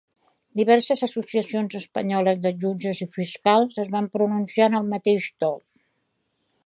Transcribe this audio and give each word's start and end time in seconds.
Diverses 0.59 1.03
associacions 1.07 1.75
espanyoles 1.79 2.41
de 2.45 2.53
jutges 2.63 3.03
i 3.07 3.09
fiscals 3.19 3.77
es 3.85 3.93
van 3.97 4.09
pronunciar 4.17 4.71
en 4.73 4.79
el 4.81 4.93
mateix 4.95 5.29
to. 5.45 5.53